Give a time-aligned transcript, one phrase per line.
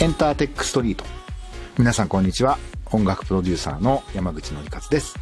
[0.00, 1.04] エンターテックストリート。
[1.76, 2.56] 皆さんこんにちは。
[2.92, 5.16] 音楽プロデューサーの山口のりかつです。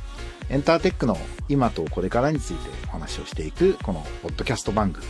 [0.50, 1.16] エンターテックの
[1.48, 5.06] 今とこれからについてお話をしていくこのポッドキャスト番組。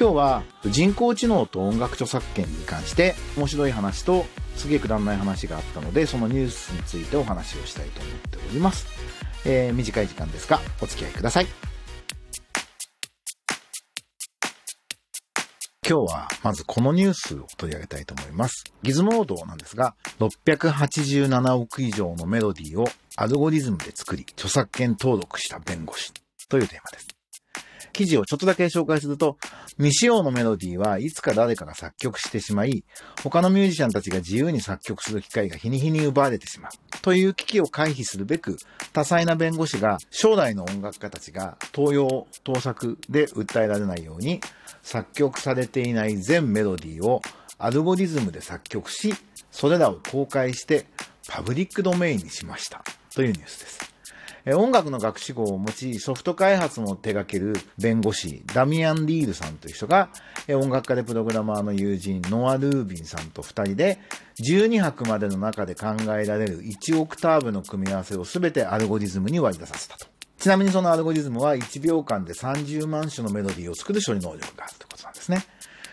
[0.00, 4.24] 今日は人工知能と音楽著作権に関して面白い話と
[4.56, 8.86] すげえくだらない話があったのでそのニュースについてお話をしたいと思っております、
[9.44, 11.71] えー、短い時間ですがお付き合いください。
[15.84, 18.64] 今日はまずこのニュースを取り上げたいと思います。
[18.84, 22.84] ギズモードなんですが、687億以上のメロディーを
[23.16, 26.12] アルゴリズムで作り、著作権登録した弁護士
[26.48, 27.08] というテーマです。
[27.92, 29.36] 記事をちょっとだけ紹介すると、
[29.76, 32.84] 未使用のメロディーはいつか誰かが作曲してしまい、
[33.22, 36.72] 他のミュージシャンたちが自由に作曲する機会が日に日に奪われてしまう。
[37.02, 38.56] という危機を回避するべく、
[38.92, 44.40] 多彩な弁護士が将来の音楽家たちが盗用、盗作で訴えられないように、
[44.82, 47.22] 作曲されていない全メロディーを
[47.58, 49.14] アルゴリズムで作曲し、
[49.50, 50.86] それらを公開して
[51.28, 52.82] パブリックドメインにしました。
[53.14, 53.91] というニュースです。
[54.46, 60.10] 音楽の学士号を持ち、ソフト開発も手掛ける弁護士、ダミアン・リールさんという人が、
[60.48, 64.00] 音楽家でプログラマーの友人、ノア・ルービンさんと二人で、
[64.40, 70.06] 12拍までの中で考えられる1オクターブの組み合わせを全てアルゴリズムに割り出させたと。
[70.38, 75.44] ちなみにそのアルゴリズムは1秒間で30万種のメロディーを作る処理能力があるということなんですね。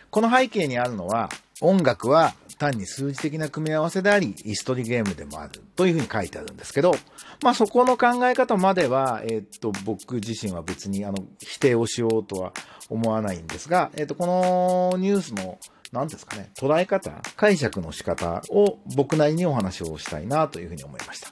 [0.09, 1.29] この背景にあるのは、
[1.61, 6.93] 音楽は単に数字的な組み合わせであり、イストリゲームでもあるというふうに書いてあるんですけど、
[7.41, 12.53] まあそこの考え方までは、えっ、と、僕自身は別にあの、否定をしようとは
[12.89, 15.57] 思わないんですが、えっ、と、このニュースの
[15.91, 21.31] 何ですかね、捉え方、解釈の仕方を僕なりにお話をしたいなというふうに思いました。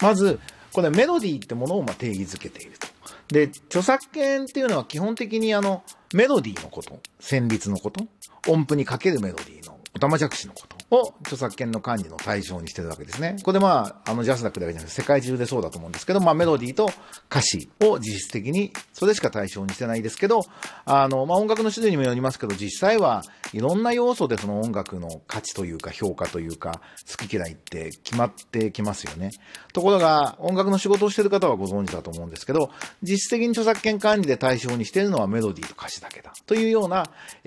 [0.00, 0.38] まず、
[0.72, 2.86] これメロディーってものをま定義づけていると。
[3.28, 8.04] で、著作権っていうのは基本的にあの、メロディーのこと、旋律のこと、
[8.48, 13.36] 音符にかけるメロディーのおたまじゃくしのことを著作権の管理の対象にしてるわけですね。
[13.42, 16.90] これまあ、あのジャスダックだけじゃなくて世界中でそうだと思うんですけど、まあメロディーと
[17.30, 20.42] 歌詞を実質的にそれしか対象にしてないですけど、
[20.84, 23.22] あの、まあ音楽の種類にもよりますけど、実際は
[23.54, 29.30] いろんな要素でその音楽の価値というか評価というか好き嫌いって決まってきますよね。
[29.72, 32.70] ところが音楽の仕事をしてる方はご存知だと思うんですけど、
[33.02, 37.06] 実質的に著作権管理で対象にしているのはメロディーと歌詞だけだというような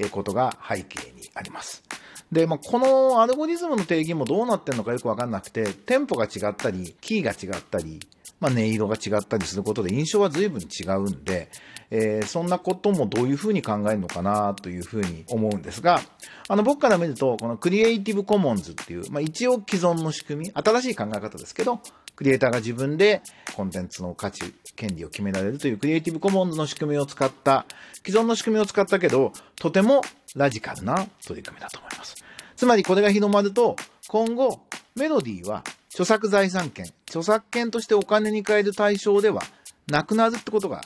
[0.09, 1.84] ことが背景にあります。
[2.31, 8.00] で、まあ、このアルゴリズムの定義もどうなってるのかよくわかんなくて、テンポが違ったり、キーが違ったり、
[8.40, 11.50] まあ、音色が違ったりすることで印象は随分違うんで、
[11.91, 16.01] えー、そんなこともどういうふうに考えるのかなというふうに思うんですが、
[16.47, 21.81] あの、僕から見ると、このクリエイティブコモンズっていう、まあ、一応既存の仕組み、新しい考え方ですけど、
[22.16, 23.22] クリエイターが自分で
[23.56, 27.66] コンテンツの価値、権利を決められるというクリエイティブコモンズの仕組みを使った、
[28.06, 30.01] 既存の仕組みを使ったけど、とても
[30.35, 32.16] ラジカルな取り組みだと思います。
[32.56, 33.75] つまりこれが広まると、
[34.07, 34.62] 今後、
[34.95, 39.44] メロディーは著作財産権、著作権としてお金に換える対象では
[39.88, 40.81] なくなるってことが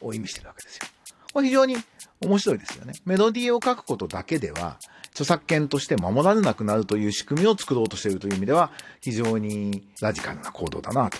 [0.00, 0.86] を意味してるわけですよ。
[1.32, 1.76] これ非常に
[2.20, 2.94] 面白いですよね。
[3.04, 4.78] メロディーを書くことだけでは、
[5.10, 11.18] 著作権として守られなくなるという仕組みを作ろうとしているという意味では、非常にラジカルな行動だなと。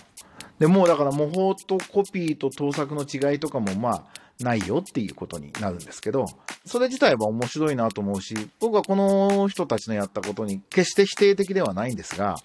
[0.58, 4.04] で、もうだから模倣とコピーと盗作の違いとかもまあ、
[4.40, 6.26] ないよっていうことになるんですけど、
[6.64, 12.36] それ自体は面白いなと思うし、僕はこの人たちのやったことに決して否定的ではないんですが、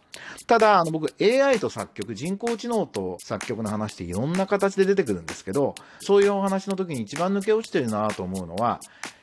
[0.48, 8.80] ただ、あの僕 AI と作曲、人工知能と作曲の話っていろんな形で出てくるんですけど、そういうお話の時に一番抜け落ちてるなと思うのは、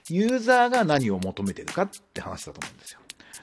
[0.09, 3.01] ユーザーが何を求めてるかって話だと思うんですよ。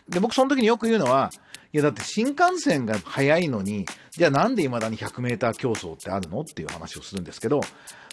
[0.09, 1.31] で、僕その時によく言うのは、
[1.73, 7.61] いやだって新幹線が速いのに、じゃあなんで未だに 100m 競争ってあるのっていう話をするんですけど、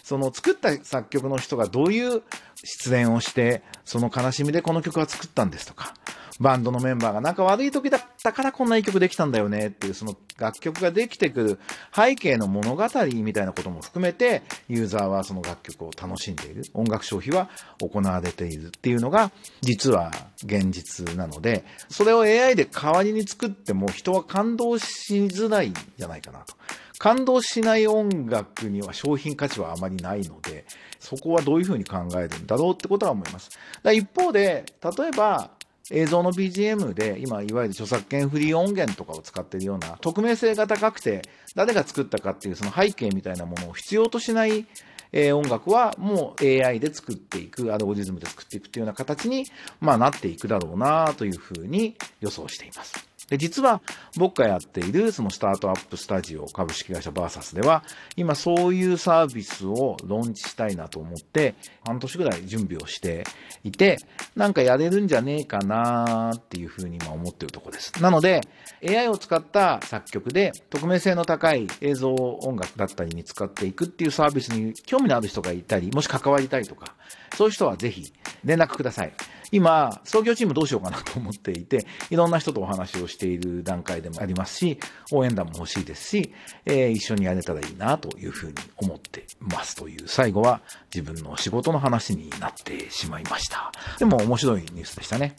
[0.03, 2.21] その作った作曲の人がどういう
[2.63, 5.93] 出演をして、その悲しみでこの曲は作ったんですとか、
[6.39, 11.59] バンドのメンバーが仲悪い時だったからこんないい曲できたんだよねっていうその楽曲ができてくる
[11.95, 20.11] 背景の物語みたいなことも含めてユーザーはその楽曲を楽しんでいる音楽消費は行われているっていうのが実は
[20.43, 26.55] 現実なのでそれを AI で代わりに作っても人は感動しづらいんじゃないかなと。
[26.97, 30.65] 感動しない音楽には商品価値はあまりないので、
[30.99, 33.49] そこはどういうふうに考えるんだろうってことは思います。
[33.83, 35.51] だ一方で、例えば、
[35.91, 41.21] 映像の BGM で今いわゆる著作権フリー音源とかを使ってるような匿名性が高くて
[41.55, 44.65] 誰が作ったかっていうその背景みたいなものを必要としない
[45.11, 49.45] え音楽はもう AI で作っていく、アルゴリズムで作っていくっていうような形に、
[49.79, 53.14] まあ、なっていくだろうなというふうに予想しています。
[53.29, 53.81] で、実は
[54.17, 57.83] 僕がやっているそのスタートアップスタジオ株式会社バーサスでは、
[58.15, 61.55] 今そういうサービスをローンチしたいなと思って、
[61.85, 63.23] 半年ぐらい準備をして
[63.63, 63.97] いて、
[64.35, 67.91] なんかやれるんじゃねえかなっていうふうに今思ってるとこです。
[68.01, 68.41] なので、
[68.87, 76.93] AI を使った作曲で匿名性の高い映像音楽だったりに使っていくっていうサービスに興味のある人がいたり、もし関わりたいとか、
[77.35, 78.13] そういう人はぜひ
[78.43, 79.13] 連絡ください。
[79.51, 84.79] 今、創業チームどうしようかなと思っていて、いろんな人とお話をしている段階でもありますし、
[85.11, 86.33] 応援団も欲しいですし、
[86.65, 90.61] えー、一緒にやれたらいいなというふうに思っていますという、最後は
[90.93, 93.71] 自分の仕事の話になってしまいました。
[93.99, 95.35] でも面白いニュースでしたね。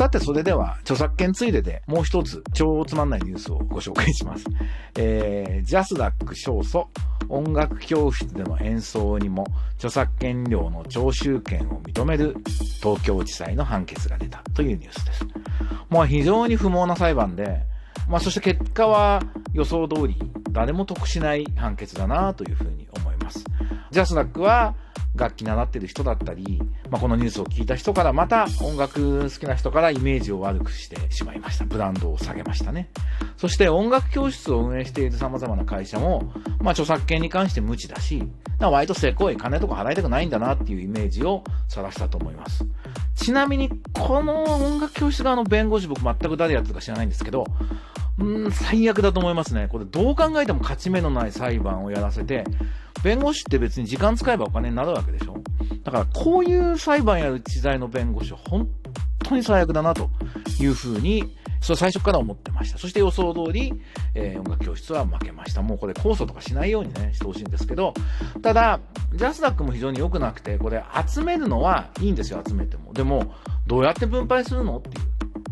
[0.00, 4.46] さて、それでは、著作権ついででもう一つ、超つまんないニュースをご紹介します。
[4.98, 6.86] えー、ジャスダック勝訴、
[7.28, 12.34] 音楽教室での演奏にも著作権料の徴収権を認める
[12.82, 15.26] 東京地裁の判決が出たというニュースです。
[15.90, 17.60] もう非常に不毛な裁判で、
[18.08, 19.22] まあそして結果は
[19.52, 20.16] 予想通り
[20.50, 23.44] 誰も得しない判決だなというふうに思います。
[23.90, 24.74] ジャスダックは
[25.14, 31.64] 楽器習ってる人だったり、まあ、このニュースを聞いた人からまた音楽好きな人からイメージを悪くしてしまいました。
[31.64, 32.90] ブランドを下げましたね。
[33.36, 38.22] そして音楽教室を運営している様々な会社も、まあ、著作権に関して無知だし、
[38.60, 42.64] 割とせこい金とか払いたくないんだなっていうイメージを晒したと思います。
[43.14, 47.46] ちなみに、この音楽教室側の弁護士僕全く誰やってるか知らないんですけど、
[48.18, 49.68] うん、最悪だと思いますね。
[49.70, 52.44] これどう考えても勝ち目のない裁判をやらせて、
[53.02, 55.42] 弁護士って別に時間使えばお金になるわけでしょ？
[55.84, 58.68] だからこういう裁判やる知財の弁護士は本
[59.22, 60.10] 当に最悪だなと
[60.60, 62.78] いうふうに、それ最初から思ってました。
[62.78, 63.72] そして予想通り、
[64.14, 65.62] えー、音楽教室は負けました。
[65.62, 67.94] もうこれ控訴とかしないようにね、してほしいんですけど、
[68.42, 68.80] ただ、
[69.14, 72.92] ジャスダックも非常に良くなくて、これ集めるのはいいんですよ、集めても。
[72.92, 73.34] でも、
[73.66, 75.09] どうやって分配するのっていう。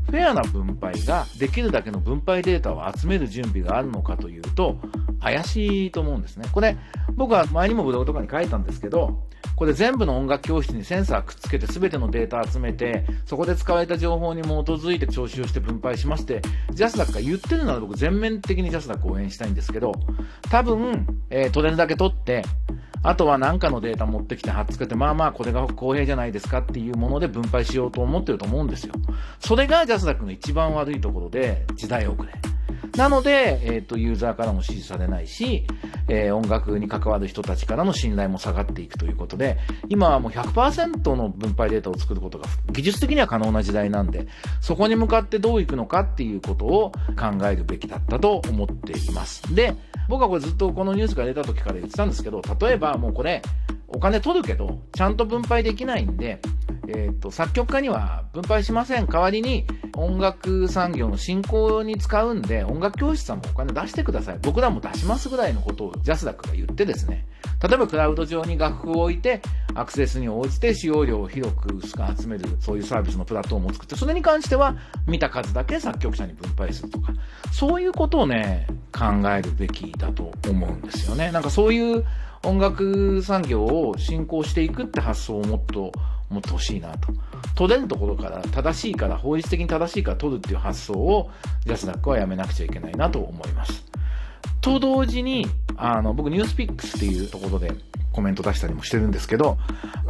[0.09, 4.79] フェアな分配ができるだけの分配データを集める準備があるのかというと、
[5.21, 6.49] 怪しいと思うんですね。
[6.51, 6.77] これ、
[7.15, 16.41] 僕は前にもブログとかに書いたんですけど、これ全部の音楽教室にセンサーくっつけて全てのデータ集めて、そこで使われた情報に基づいて徴収して分配しますって、
[16.73, 19.93] ジャスダックが言ってるなら僕全面的にジャスダックを応援したいんですけど、
[20.51, 22.45] 多分、えー、取れるだけ取って、
[23.03, 28.95] あとは何かのデータ持ってきて貼っつけて、まあまあこれが公平じゃないですかっていうもので分配しようと思ってると思うんですよ。
[29.41, 32.33] それがジャスダックの一番悪いところで、時代遅れ。
[32.97, 35.65] なので、えっ、ー、と、ユーザーからも支持されないし、
[36.09, 39.57] えー、音楽に関わる人たちからの信頼も下がっていくということで、
[39.89, 44.27] 今はもう100%の分配データを作ることが技術的には可能な時代なんで、
[44.61, 49.55] そこに向かってどういくのかっていうことを考えるべきだったと思っています。
[49.55, 49.77] で、
[50.09, 53.43] 僕はこれずっとこのニュースが出た時から言ってたんですけど、例えばもうこれ、
[53.89, 56.41] お金取るけど、ちゃんと分配できないんで、
[56.89, 59.07] えっ、と、作曲家には分配しません。
[59.07, 59.67] 代わりに
[59.97, 64.39] 音楽産業の振興に使うんで、音楽教室さんもお金出してください。
[64.43, 67.27] 僕らも出しますぐらいのことをジャスダックが言ってですね、
[67.63, 69.43] 例えばクラウド上に楽譜を置いて、
[69.79, 74.77] アクセスに応じて使用量を広く薄く集める、そういうサービスのプラットフォームを作って、それに関しては
[75.07, 77.13] 見た数だけ作曲者に分配するとか、
[77.53, 81.31] そういうことをね、考えるべきだと思うんですよね。
[81.31, 82.05] なんかそういう
[82.45, 85.93] 音楽産業を振興していくって発想をもっと
[86.29, 87.13] 持ってほしいなと。
[87.55, 91.31] 取れるところから正しいから、法律的に正しいから取るっていう発想を
[91.65, 93.85] ジャスダックはやめなくちゃいけないなと思います。
[94.61, 95.47] と同時に、
[95.77, 97.73] あの、僕ニュースピックスっていうところで
[98.19, 99.59] コメント出したりもしてるんですけど、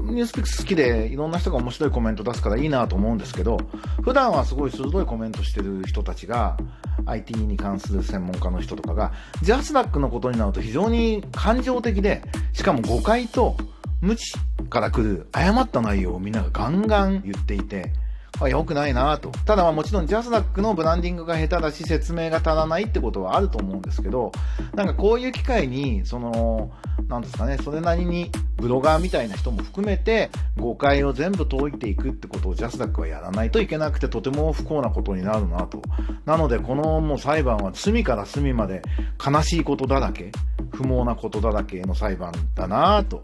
[0.00, 3.59] ニュースピックス好きでいろんな人が面白いコメント出すからいいなと思うんですけど、
[4.00, 6.57] 普段はすごい鋭いコメントしてる人たちが、
[7.05, 9.12] IT に関する専門家の人とかが、
[9.43, 12.23] ジャスダックのことになると非常に感情的で、
[12.55, 13.59] しかも誤解と
[14.00, 14.33] 無知
[14.71, 17.93] から来る誤った内容をみんながガンガン言っていて、
[18.47, 19.30] 良くないなと。
[19.47, 24.30] ただまあもちろんジャスダックのブランディングが下手だし説明が足らないってことはあると思うんですけど、
[24.75, 26.71] なんかこういう機会に、その、
[27.09, 35.83] なんですかね、それなりにブロガーみたいな人も含めて誤解を全部解いていくってことをジャスダックはやらないといけなくてとても不幸なことになるなと。
[36.26, 38.83] なのでこのもう裁判は隅から隅まで
[39.25, 40.33] 悲しいことだらけ、
[40.73, 43.21] 不毛なことだらけの裁判だなと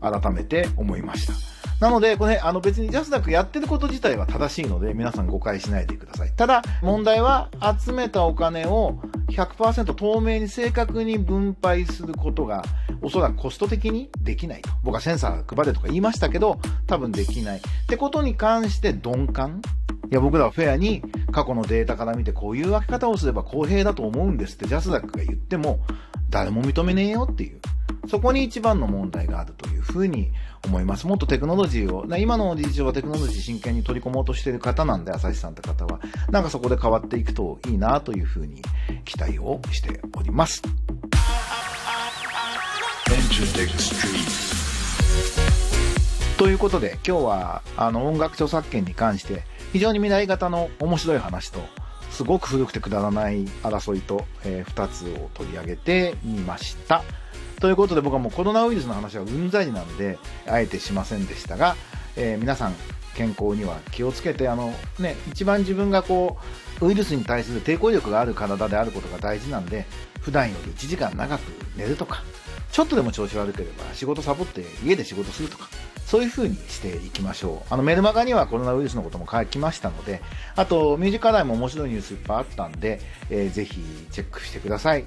[0.00, 1.57] 改めて思いました。
[1.80, 6.32] なので、これ、あの別にジャスダックやってること自体は正しいので、皆さん誤解しないでください。
[6.32, 12.64] ただ、問題は集めたお金を100%透明に正確に分配することが、
[13.00, 14.70] おそらくコスト的にできないと。
[14.82, 16.58] 僕はセンサー配れとか言いましたけど、
[16.88, 17.58] 多分できない。
[17.58, 19.62] ってことに関して鈍感
[20.10, 25.78] いや、僕らはフェアに過去のデータから見てこういう分け方をすれば公平だと思うんですってジャスダックが言っても、
[26.30, 27.60] 誰も認めねえよっていう。
[28.08, 30.30] そこに一番の問題があるというふうに
[30.64, 31.06] 思います。
[31.06, 36.00] もっとテクノロジーを、今の事情はテクノロジー真剣に取り込もうとしている方なんで、朝日さんって方は、
[36.30, 38.62] なんかそこで変わっていくといいなというふうに
[39.04, 40.62] 期待をしております。
[46.38, 51.60] ということで今日はあの音楽著作権に関して非常に未来型の面白い話と
[52.10, 57.02] すごく古くてくだらない争いと、えー、2つを取り上げてみました。
[57.60, 61.76] ということで僕はもうコロナウイルスの話はうんざりなんであえてしませんでしたが、
[62.16, 62.74] えー、皆さん
[63.14, 66.38] 健康には気をつけてあの、ね、一番自分がこ
[66.80, 69.86] うウイルスに対する抵抗力がある体であることが大事なんで
[70.20, 71.40] 普段より1時間長く
[71.76, 72.22] 寝るとか
[72.70, 75.68] ちょっとでも調子悪ければ仕事サボって家で仕事するとか、
[76.06, 77.74] そういう風にしていきましょう。
[77.74, 80.22] あのメルマガにはコロナウイルスのことも書きましたので、
[80.54, 83.00] あとミュージカルも面白いニュースいっぱいあったんで、
[83.30, 85.06] えー、ぜひチェックしてください。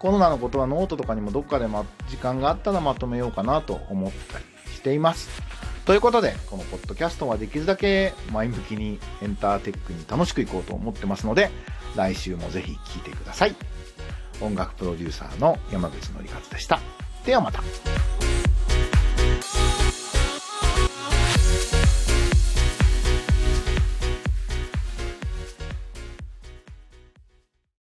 [0.00, 5.28] コロナのことはノートとかにもどっかで、ま、時間があったらまとめようかなと思ったりしています。
[5.84, 11.50] ということで、このポッドキャストはできるだけ前向きにエンターテックに楽しくいこうと思ってますので、
[11.96, 13.54] 来週もぜひ聴いてください。
[14.40, 16.80] 音楽プロデューサーの山口のりかつでした。
[17.26, 17.62] ではまた。